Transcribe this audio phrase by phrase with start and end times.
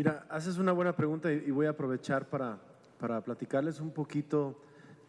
[0.00, 2.58] Mira, haces una buena pregunta y voy a aprovechar para,
[2.98, 4.58] para platicarles un poquito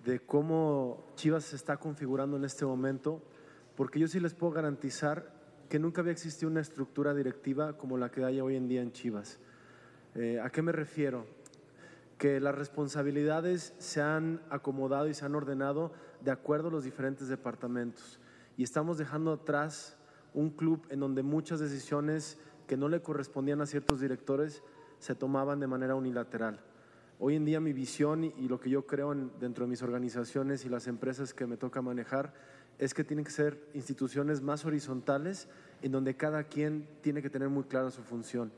[0.04, 3.24] de cómo Chivas se está configurando en este momento,
[3.78, 5.32] porque yo sí les puedo garantizar
[5.70, 8.92] que nunca había existido una estructura directiva como la que hay hoy en día en
[8.92, 9.40] Chivas.
[10.16, 11.26] Eh, ¿A qué me refiero?
[12.18, 17.30] Que las responsabilidades se han acomodado y se han ordenado de acuerdo a los diferentes
[17.30, 18.20] departamentos.
[18.58, 19.96] Y estamos dejando atrás
[20.34, 22.38] un club en donde muchas decisiones
[22.72, 24.64] que no le correspondían a ciertos directores
[24.98, 26.62] se tomaban de manera unilateral.
[27.20, 30.70] Hoy en día mi visión y, lo que yo creo dentro de mis organizaciones y
[30.70, 32.34] las empresas que me toca manejar
[32.80, 35.50] es que tienen que ser instituciones más horizontales
[35.82, 38.54] en donde cada quien tiene que tener muy clara su función.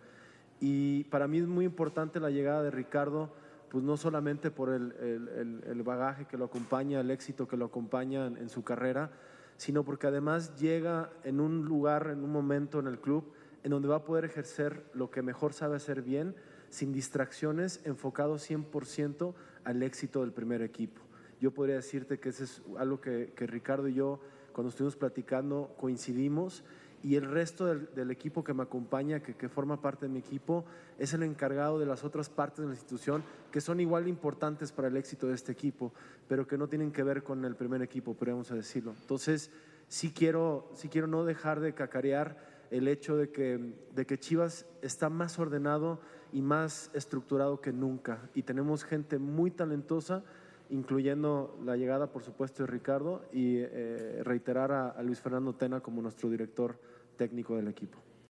[0.59, 3.33] Y para mí es muy importante la llegada de Ricardo,
[3.71, 8.49] pues no solamente por el, bagaje que lo acompaña, el éxito que lo acompaña en
[8.49, 9.09] su carrera,
[9.57, 13.87] sino porque además llega en un lugar, en un momento en el club, en donde
[13.87, 16.35] va a poder ejercer lo que mejor sabe hacer bien,
[16.69, 21.01] sin distracciones, enfocado 100% al éxito del primer equipo.
[21.39, 24.19] Yo podría decirte que eso es algo que, Ricardo y yo,
[24.53, 26.63] cuando estuvimos platicando, coincidimos
[27.03, 30.63] y el resto del, equipo que me acompaña, que, forma parte de mi equipo,
[30.97, 34.87] es el encargado de las otras partes de la institución que son igual importantes para
[34.87, 35.91] el éxito de este equipo,
[36.29, 38.95] pero que no tienen que ver con el primer equipo, podríamos decirlo.
[39.01, 39.51] Entonces,
[39.89, 44.65] sí quiero, sí quiero no dejar de cacarear el hecho de que, de que Chivas
[44.81, 45.99] está más ordenado
[46.31, 48.29] y más estructurado que nunca.
[48.33, 50.23] Y tenemos gente muy talentosa,
[50.71, 56.01] incluyendo la llegada, por supuesto, de Ricardo y eh, reiterar a Luis Fernando Tena como
[56.01, 56.79] nuestro director
[57.15, 57.99] técnico del equipo.